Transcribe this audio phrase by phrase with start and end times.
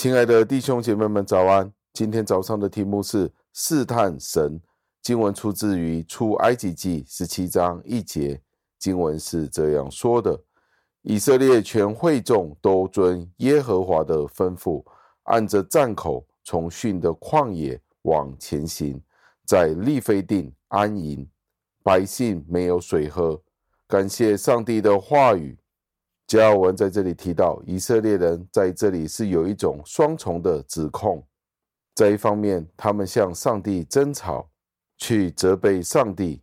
[0.00, 1.70] 亲爱的弟兄姐妹们，早安！
[1.92, 4.58] 今天早上的题目是试探神。
[5.02, 8.40] 经文出自于出埃及记十七章一节，
[8.78, 10.40] 经文是这样说的：
[11.02, 14.82] 以色列全会众都遵耶和华的吩咐，
[15.24, 18.98] 按着站口从逊的旷野往前行，
[19.44, 21.28] 在利非定安营。
[21.82, 23.38] 百姓没有水喝。
[23.86, 25.58] 感谢上帝的话语。
[26.30, 31.26] 加尔文在这里提到，以色列人在这里是有一种双重的指控。
[31.92, 34.48] 在一方面，他们向上帝争吵，
[34.96, 36.40] 去责备上帝，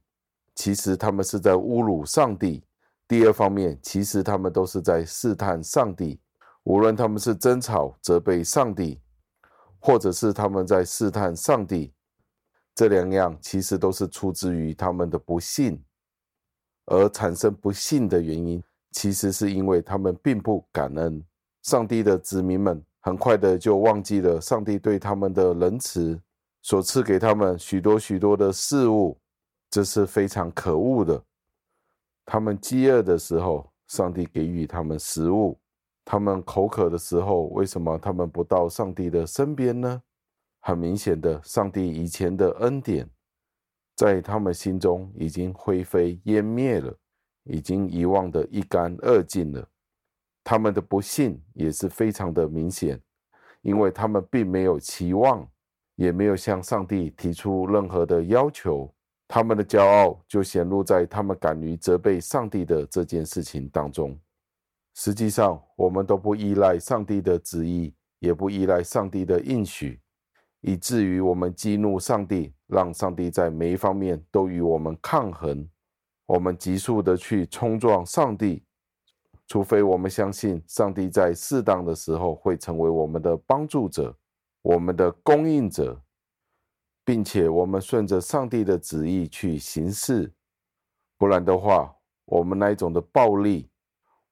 [0.55, 2.61] 其实他们是在侮辱上帝；
[3.07, 6.19] 第二方面，其实他们都是在试探上帝。
[6.63, 8.99] 无论他们是争吵、责备上帝，
[9.79, 11.93] 或者是他们在试探上帝，
[12.75, 15.81] 这两样其实都是出自于他们的不信，
[16.87, 18.61] 而产生不信的原因。
[18.97, 21.23] 其实是因为他们并不感恩，
[21.61, 26.19] 上帝的子民们很快的就忘记了上帝对他们的仁慈，
[26.63, 29.15] 所赐给他们许多许多的事物，
[29.69, 31.23] 这是非常可恶的。
[32.25, 35.55] 他们饥饿的时候，上帝给予他们食物；
[36.03, 40.01] 他们口渴的时候，为什么他们不到上帝的身边呢？
[40.61, 43.07] 很明显的，上帝以前的恩典，
[43.95, 46.91] 在他们心中已经灰飞烟灭了。
[47.49, 49.67] 已经遗忘的一干二净了，
[50.43, 53.01] 他们的不幸也是非常的明显，
[53.61, 55.47] 因为他们并没有期望，
[55.95, 58.93] 也没有向上帝提出任何的要求，
[59.27, 64.17] 他们的骄傲就显露在他们敢于责备上帝的这件事情当中。
[64.95, 70.01] 实际上，我们都不依赖上帝的旨意，也不依赖上帝的应许，
[70.61, 75.69] 以至于我们激怒上帝，让上帝在每一方面都与我们抗衡。
[76.27, 78.61] 我们急速的去冲撞上帝，
[79.47, 84.15] 除非我们相信上帝在适当的时候会成为我们的帮助者、
[84.61, 85.99] 我们的供应者，
[87.05, 90.29] 并且我们顺着上帝的旨意去行事，
[91.17, 91.95] 不然的话，
[92.25, 93.69] 我们那一种的暴力、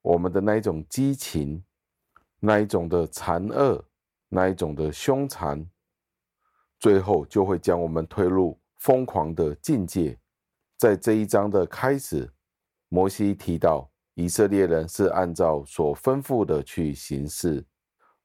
[0.02, 1.64] 我们的那一种激情、
[2.42, 3.82] 那一种的残恶、
[4.28, 5.66] 那一种的凶残，
[6.78, 10.20] 最后就会将我们推入疯狂的境界。
[10.78, 12.30] 在这一章的开始，
[12.90, 17.66] 摩西提到以色列人是按照所吩咐的去行事，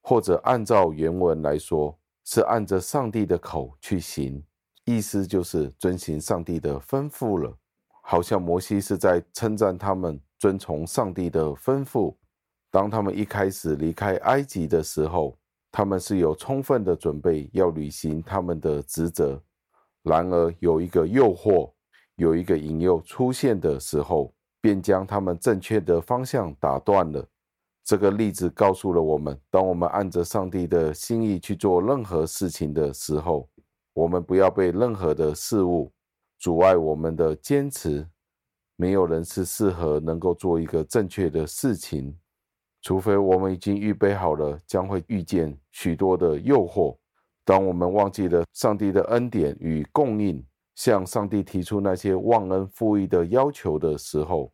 [0.00, 4.44] 或者按照原文来说，是按着上帝的口去行，
[4.84, 7.56] 意思就是遵行上帝的吩咐了。
[8.03, 12.17] 好像摩西是在称赞他们遵从上帝的吩咐。
[12.69, 15.38] 当他们一开始离开埃及的时候，
[15.71, 19.41] 他们是有充分的准备要履行他们的职责。
[20.03, 21.72] 然而有一个诱惑。
[22.20, 27.26] 有一个引诱出现的时候，便将他们正确的方向打断了。
[27.82, 33.48] 这个例子告诉了我们：当我们按着上帝的心意去做任何事情的时候，
[33.94, 35.91] 我们不要被任何的事物
[36.38, 38.06] 阻碍我们的坚持。
[38.76, 42.14] 没有人是适合能够做一个正确的事情，
[42.82, 46.94] 除非我们已经预备好了，将会遇见许多的诱惑。
[47.47, 50.44] 当我们忘记了上帝的恩典与供应，
[50.75, 54.53] 向上帝提出那些忘恩负义的要求的时候，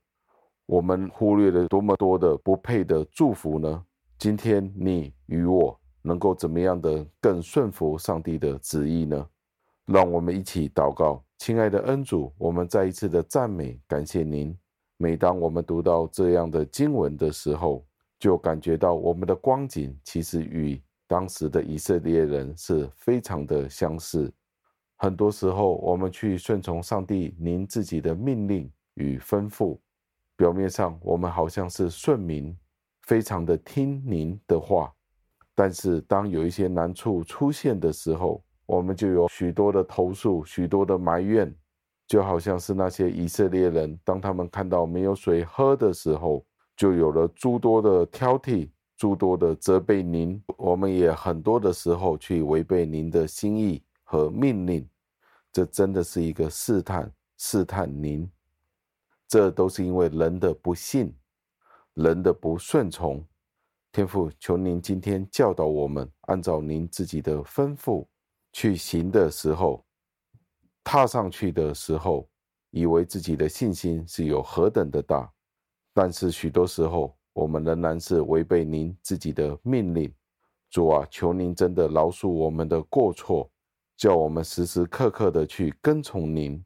[0.67, 3.85] 我们忽略了多么多的不配的祝福呢？
[4.19, 9.27] 今天你与我能够怎么样的更顺服上帝的旨意呢？
[9.85, 14.57] 让我们一起祷告，亲爱的恩主，我们再一次的赞美感谢您。
[14.97, 17.87] 每当我们读到这样的经文的时候，
[18.19, 24.33] 就感觉到我们的光景其实与当时的以色列人是非常的相似。
[24.97, 29.79] 很多时候，我们去顺从上帝您自己的命令与吩咐，
[30.37, 32.57] 表面上我们好像是顺民，
[33.03, 34.93] 非常的听您的话。
[35.55, 41.55] 但是，当有一些难处出现的时候，我们就有许多的投诉，许多的埋怨，
[42.07, 46.45] 就好像是那些以色列人，当他们看到没有水喝的时候，
[46.77, 50.43] 就有了诸多的挑剔，诸多的责备您。
[50.57, 53.83] 我们也很多的时候去违背您的心意。
[54.09, 54.89] 和命令，
[55.53, 58.31] 这真的是一个试探，试探您。
[59.27, 61.13] 这都是因为人的不信，
[61.95, 63.27] 人的不顺从。
[63.91, 68.07] 天父，求您今天教导我们，按照您自己的吩咐
[68.53, 69.85] 去行的时候，
[70.85, 72.29] 踏上去的时候，
[72.71, 75.29] 以为自己的信心是有何等的大，
[75.93, 80.15] 但是许多时候，我们仍然是违背您自己的命令。
[80.71, 83.51] 主啊，求您真的饶恕我们的过错。
[83.97, 86.63] 叫我们时时刻刻的去跟从您，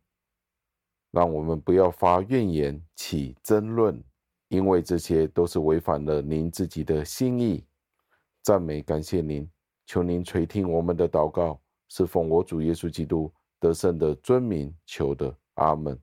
[1.13, 4.03] 让我们不要发怨言、起争论，
[4.49, 7.65] 因为这些都是违反了您自己的心意。
[8.43, 9.49] 赞美感谢您，
[9.87, 15.99] 求您垂听我们的祷告，是奉我主耶稣基督得胜的尊名求的，阿门。